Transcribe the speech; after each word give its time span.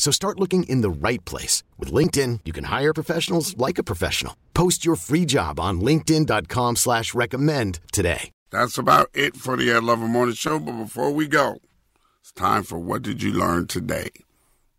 So 0.00 0.10
start 0.10 0.40
looking 0.40 0.62
in 0.62 0.80
the 0.80 0.88
right 0.88 1.22
place. 1.26 1.62
With 1.78 1.92
LinkedIn, 1.92 2.40
you 2.46 2.54
can 2.54 2.64
hire 2.64 2.94
professionals 2.94 3.54
like 3.58 3.76
a 3.76 3.84
professional. 3.84 4.34
Post 4.54 4.82
your 4.82 4.96
free 4.96 5.26
job 5.26 5.60
on 5.60 5.82
linkedin.com 5.82 6.76
slash 6.76 7.12
recommend 7.12 7.80
today. 7.92 8.30
That's 8.50 8.78
about 8.78 9.10
it 9.12 9.36
for 9.36 9.58
the 9.58 9.70
Ed 9.70 9.84
Lover 9.84 10.08
Morning 10.08 10.34
Show. 10.34 10.58
But 10.58 10.72
before 10.78 11.10
we 11.10 11.28
go, 11.28 11.58
it's 12.22 12.32
time 12.32 12.62
for 12.62 12.78
What 12.78 13.02
Did 13.02 13.22
You 13.22 13.34
Learn 13.34 13.66
Today? 13.66 14.08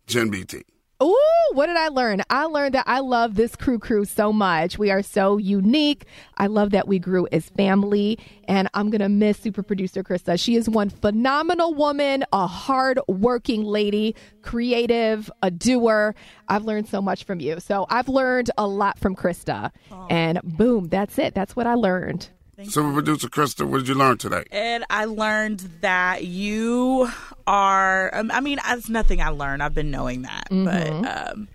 Jen 0.08 0.28
BT. 0.28 0.64
Ooh, 1.00 1.41
what 1.54 1.66
did 1.66 1.76
I 1.76 1.88
learn? 1.88 2.22
I 2.30 2.44
learned 2.44 2.74
that 2.74 2.84
I 2.86 3.00
love 3.00 3.34
this 3.34 3.56
crew 3.56 3.78
crew 3.78 4.04
so 4.04 4.32
much. 4.32 4.78
We 4.78 4.90
are 4.90 5.02
so 5.02 5.36
unique. 5.36 6.04
I 6.36 6.46
love 6.46 6.70
that 6.70 6.88
we 6.88 6.98
grew 6.98 7.28
as 7.30 7.48
family, 7.50 8.18
and 8.48 8.68
I'm 8.74 8.90
gonna 8.90 9.08
miss 9.08 9.38
super 9.38 9.62
producer 9.62 10.02
Krista. 10.02 10.38
She 10.38 10.56
is 10.56 10.68
one 10.68 10.90
phenomenal 10.90 11.74
woman, 11.74 12.24
a 12.32 12.46
hard 12.46 12.98
working 13.06 13.64
lady, 13.64 14.14
creative, 14.42 15.30
a 15.42 15.50
doer. 15.50 16.14
I've 16.48 16.64
learned 16.64 16.88
so 16.88 17.02
much 17.02 17.24
from 17.24 17.40
you. 17.40 17.60
So 17.60 17.86
I've 17.88 18.08
learned 18.08 18.50
a 18.56 18.66
lot 18.66 18.98
from 18.98 19.14
Krista. 19.14 19.70
And 20.10 20.40
boom, 20.42 20.88
that's 20.88 21.18
it. 21.18 21.34
That's 21.34 21.54
what 21.54 21.66
I 21.66 21.74
learned. 21.74 22.28
Super 22.64 22.92
producer 22.92 23.28
Krista, 23.28 23.66
what 23.66 23.78
did 23.78 23.88
you 23.88 23.94
learn 23.94 24.18
today? 24.18 24.44
And 24.52 24.84
I 24.88 25.06
learned 25.06 25.60
that 25.80 26.24
you 26.24 27.10
are, 27.46 28.14
um, 28.14 28.30
I 28.30 28.40
mean, 28.40 28.58
it's 28.68 28.88
nothing 28.88 29.20
I 29.20 29.28
learned. 29.28 29.62
I've 29.62 29.74
been 29.74 29.90
knowing 29.90 30.22
that. 30.22 30.48
Mm-hmm. 30.50 31.02
But 31.02 31.32
um, 31.32 31.48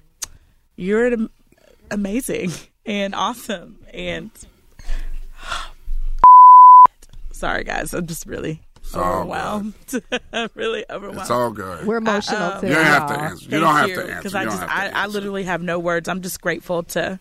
you're 0.75 1.07
an, 1.07 1.29
amazing 1.91 2.51
and 2.85 3.15
awesome. 3.15 3.79
And 3.93 4.31
sorry, 7.31 7.63
guys. 7.63 7.93
I'm 7.93 8.07
just 8.07 8.25
really 8.25 8.61
all 8.93 9.01
overwhelmed. 9.21 9.73
really 10.55 10.85
overwhelmed. 10.89 11.21
It's 11.21 11.29
all 11.31 11.51
good. 11.51 11.85
We're 11.85 11.97
emotional 11.97 12.41
Uh, 12.41 12.61
too. 12.61 12.67
you 12.67 12.73
don't 12.73 12.85
have 12.85 13.09
to 13.09 13.19
answer. 13.19 13.43
You 13.45 13.49
Thank 13.49 13.63
don't 13.63 13.75
have 13.75 13.89
you, 13.89 13.95
to 13.95 14.01
answer. 14.01 14.15
Because 14.17 14.35
I 14.35 14.43
just, 14.45 14.61
I, 14.63 14.89
I 14.93 15.07
literally 15.07 15.43
have 15.43 15.61
no 15.61 15.79
words. 15.79 16.07
I'm 16.07 16.21
just 16.21 16.41
grateful 16.41 16.83
to 16.83 17.19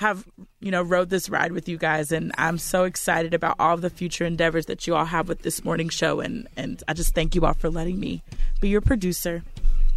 have, 0.00 0.26
you 0.60 0.70
know, 0.70 0.80
rode 0.80 1.10
this 1.10 1.28
ride 1.28 1.52
with 1.52 1.68
you 1.68 1.76
guys, 1.76 2.10
and 2.10 2.32
I'm 2.38 2.56
so 2.56 2.84
excited 2.84 3.34
about 3.34 3.56
all 3.58 3.76
the 3.76 3.90
future 3.90 4.24
endeavors 4.24 4.64
that 4.64 4.86
you 4.86 4.96
all 4.96 5.04
have 5.04 5.28
with 5.28 5.42
this 5.42 5.62
morning 5.62 5.90
show, 5.90 6.20
and 6.20 6.48
and 6.56 6.82
I 6.88 6.94
just 6.94 7.14
thank 7.14 7.34
you 7.34 7.44
all 7.44 7.52
for 7.52 7.68
letting 7.68 8.00
me 8.00 8.22
be 8.62 8.70
your 8.70 8.80
producer. 8.80 9.42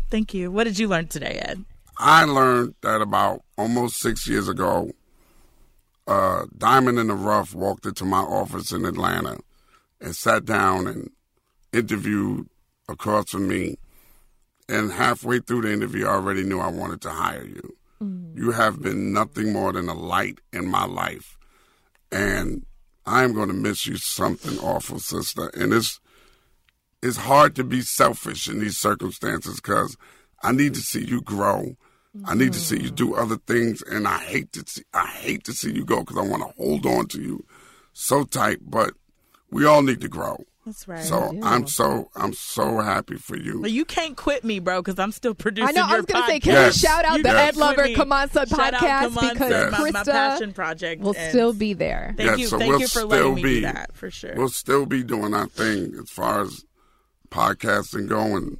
Thank 0.09 0.33
you. 0.33 0.51
What 0.51 0.65
did 0.65 0.77
you 0.77 0.89
learn 0.89 1.07
today, 1.07 1.41
Ed? 1.41 1.63
I 1.97 2.25
learned 2.25 2.75
that 2.81 3.01
about 3.01 3.43
almost 3.57 3.95
six 3.97 4.27
years 4.27 4.49
ago, 4.49 4.91
uh, 6.05 6.47
Diamond 6.57 6.99
in 6.99 7.07
the 7.07 7.15
Rough 7.15 7.55
walked 7.55 7.85
into 7.85 8.03
my 8.03 8.19
office 8.19 8.73
in 8.73 8.83
Atlanta 8.83 9.37
and 10.01 10.13
sat 10.13 10.43
down 10.43 10.85
and 10.85 11.11
interviewed 11.71 12.49
across 12.89 13.29
from 13.29 13.47
me. 13.47 13.77
And 14.67 14.91
halfway 14.91 15.39
through 15.39 15.61
the 15.61 15.71
interview, 15.71 16.07
I 16.07 16.15
already 16.15 16.43
knew 16.43 16.59
I 16.59 16.69
wanted 16.69 16.99
to 17.01 17.09
hire 17.09 17.45
you. 17.45 17.77
Mm. 18.03 18.37
You 18.37 18.51
have 18.51 18.81
been 18.81 19.13
nothing 19.13 19.53
more 19.53 19.73
than 19.73 19.89
a 19.89 19.93
light 19.93 20.39
in 20.51 20.67
my 20.67 20.85
life. 20.85 21.37
And 22.11 22.65
I'm 23.05 23.33
going 23.33 23.47
to 23.47 23.53
miss 23.53 23.87
you 23.87 23.97
something 23.97 24.59
awful, 24.59 24.99
sister. 24.99 25.49
And 25.49 25.73
it's, 25.73 25.99
it's 27.01 27.17
hard 27.17 27.55
to 27.55 27.63
be 27.63 27.81
selfish 27.81 28.47
in 28.47 28.59
these 28.59 28.77
circumstances 28.77 29.55
because 29.55 29.97
I 30.41 30.51
need 30.51 30.73
to 30.75 30.81
see 30.81 31.03
you 31.03 31.21
grow. 31.21 31.75
I 32.25 32.35
need 32.35 32.53
to 32.53 32.59
see 32.59 32.79
you 32.79 32.91
mm. 32.91 32.95
do 32.95 33.15
other 33.15 33.37
things, 33.37 33.81
and 33.81 34.07
I 34.07 34.19
hate 34.19 34.51
to 34.53 34.63
see 34.67 34.83
I 34.93 35.07
hate 35.07 35.43
to 35.45 35.53
see 35.53 35.73
you 35.73 35.83
go 35.83 36.01
because 36.01 36.17
I 36.17 36.21
want 36.21 36.43
to 36.43 36.53
hold 36.63 36.85
on 36.85 37.07
to 37.07 37.21
you 37.21 37.43
so 37.93 38.23
tight. 38.23 38.59
But 38.61 38.93
we 39.49 39.65
all 39.65 39.81
need 39.81 40.01
to 40.01 40.07
grow. 40.07 40.37
That's 40.65 40.87
right. 40.87 41.03
So 41.03 41.37
I'm 41.43 41.67
so 41.67 42.09
I'm 42.15 42.31
so 42.33 42.79
happy 42.79 43.15
for 43.17 43.35
you. 43.37 43.61
But 43.61 43.71
you 43.71 43.83
can't 43.83 44.15
quit 44.15 44.45
me, 44.45 44.59
bro, 44.59 44.81
because 44.81 44.97
I'm 44.97 45.11
still 45.11 45.33
producing. 45.33 45.67
I 45.67 45.71
know. 45.81 45.85
I 45.85 45.97
was 45.97 46.05
going 46.05 46.23
to 46.23 46.27
say, 46.29 46.39
can 46.39 46.53
Yes. 46.53 46.75
we 46.81 46.87
shout 46.87 47.03
out 47.03 47.17
You 47.17 47.23
the 47.23 47.29
can't 47.29 47.39
Ed 47.39 47.55
Lover 47.57 47.75
quit 47.75 47.89
me. 47.89 47.95
Come 47.95 48.11
On 48.13 48.29
Son 48.29 48.47
out 48.53 48.73
podcast 48.73 48.99
Come 49.01 49.17
On 49.17 49.29
because 49.33 49.51
Son, 49.51 49.71
my, 49.71 49.91
my 49.91 50.03
passion 50.05 50.53
project 50.53 51.01
will 51.01 51.15
and 51.17 51.29
still 51.31 51.51
be 51.51 51.73
there. 51.73 52.13
Thank 52.15 52.29
Yeah, 52.29 52.35
you, 52.37 52.47
so 52.47 52.59
thank 52.59 52.69
we'll 52.69 52.79
you 52.79 52.87
for 52.87 52.99
still 52.99 53.07
letting 53.07 53.35
me 53.35 53.43
be- 53.43 53.53
do 53.55 53.61
that 53.61 53.93
for 53.93 54.09
sure. 54.09 54.35
We'll 54.37 54.47
still 54.49 54.85
be 54.85 55.03
doing 55.03 55.33
our 55.33 55.47
thing 55.47 55.95
as 56.01 56.09
far 56.09 56.43
as 56.43 56.63
podcasting 57.29 58.07
going. 58.07 58.57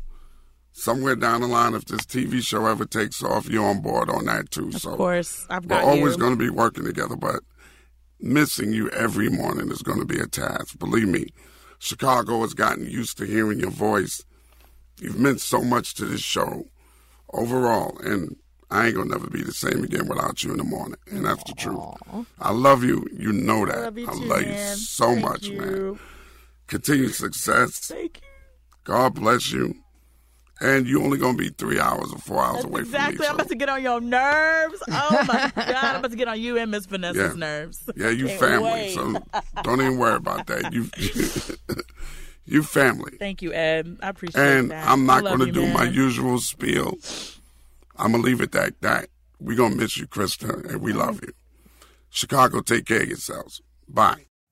Somewhere 0.75 1.16
down 1.16 1.42
the 1.42 1.47
line, 1.47 1.75
if 1.75 1.86
this 1.86 2.02
TV 2.02 2.42
show 2.42 2.66
ever 2.66 2.84
takes 2.86 3.24
off, 3.24 3.47
you're 3.47 3.63
on 3.66 3.81
board 3.81 4.09
on 4.09 4.25
that 4.25 4.50
too. 4.50 4.72
so 4.72 4.92
of 4.92 4.97
course, 4.97 5.46
I've 5.50 5.68
got 5.68 5.86
we're 5.86 5.92
always 5.92 6.18
going 6.18 6.31
to 6.34 6.38
be 6.38 6.50
working 6.50 6.84
together, 6.84 7.16
but 7.16 7.42
missing 8.19 8.74
you 8.74 8.90
every 8.90 9.30
morning 9.30 9.69
is 9.69 9.84
going 9.84 10.00
to 10.00 10.06
be 10.06 10.19
a 10.19 10.25
task. 10.25 10.80
Believe 10.80 11.08
me, 11.08 11.28
Chicago 11.83 12.41
has 12.41 12.53
gotten 12.53 12.89
used 12.89 13.17
to 13.17 13.25
hearing 13.25 13.59
your 13.59 13.69
voice. 13.69 14.23
You've 15.01 15.19
meant 15.19 15.41
so 15.41 15.61
much 15.61 15.95
to 15.95 16.05
this 16.05 16.21
show 16.21 16.67
overall, 17.33 17.97
and 17.99 18.38
I 18.71 18.85
ain't 18.88 18.95
gonna 18.95 19.09
never 19.09 19.29
be 19.29 19.44
the 19.44 19.51
same 19.51 19.83
again 19.83 20.07
without 20.07 20.44
you 20.44 20.51
in 20.51 20.57
the 20.57 20.63
morning, 20.63 20.97
and 21.11 21.25
that's 21.25 21.44
the 21.44 21.53
truth. 21.53 21.83
I 22.39 22.53
love 22.53 22.85
you. 22.85 23.05
You 23.11 23.33
know 23.33 23.66
that. 23.66 23.75
I 23.75 23.81
love 23.81 23.97
you 23.97 24.07
too, 24.07 24.13
love 24.13 24.41
you 24.44 24.55
so 24.55 25.07
Thank 25.07 25.21
much, 25.25 25.47
you. 25.47 25.57
man. 25.59 25.99
Continued 26.67 27.16
success. 27.16 27.79
Thank 27.79 28.21
you. 28.21 28.27
God 28.85 29.15
bless 29.15 29.51
you. 29.51 29.82
And 30.63 30.88
you're 30.88 31.03
only 31.03 31.18
gonna 31.18 31.38
be 31.38 31.50
three 31.50 31.79
hours 31.79 32.12
or 32.13 32.19
four 32.19 32.41
hours 32.41 32.53
That's 32.56 32.66
away 32.66 32.81
exactly. 32.81 33.18
from 33.18 33.24
me. 33.24 33.28
I'm 33.29 33.35
about 33.35 33.50
to 33.50 33.56
get 33.56 33.69
on 33.69 33.84
your 33.84 34.00
nerves. 34.01 34.81
Oh 34.90 35.24
my 35.28 35.51
god, 35.56 35.68
I'm 35.75 35.96
about 35.97 36.12
to 36.12 36.18
get 36.18 36.28
on 36.29 36.40
you 36.40 36.57
and 36.57 36.72
Miss 36.72 36.85
Vanessa's 36.85 37.34
Yeah. 37.34 37.40
nerves. 37.40 37.90
Yeah, 37.97 38.09
you 38.09 38.28
Can't 38.28 38.40
family, 38.40 38.72
wait. 38.72 38.94
so 38.96 39.13
don't 39.63 39.81
even 39.81 39.97
worry 39.97 40.16
about 40.16 40.47
that. 40.47 40.72
You, 40.74 40.88
you 42.46 42.63
family. 42.63 43.18
Thank 43.19 43.41
you, 43.41 43.53
Ed. 43.53 43.97
I 44.01 44.09
appreciate 44.09 44.41
And 44.41 44.72
that. 44.72 44.84
And 44.84 44.90
I'm 44.90 45.06
not 45.06 45.24
going 45.24 45.40
to 45.40 45.46
you, 45.47 45.51
do 45.51 45.68
my 45.74 45.84
usual 45.84 46.40
spiel. 46.40 46.97
I'm 47.97 48.12
gonna 48.12 48.24
leave 48.24 48.41
it 48.41 48.56
at 48.56 48.80
that. 48.81 49.09
We're 49.40 49.57
gonna 49.57 49.75
miss 49.75 49.97
you, 49.97 50.07
Krista, 50.07 50.66
and 50.69 50.81
we 50.81 50.94
love 50.94 51.19
you. 51.22 51.34
Chicago, 52.09 52.62
take 52.62 52.85
care 52.85 53.01
of 53.01 53.07
yourselves. 53.09 53.62
Bye. 53.90 54.25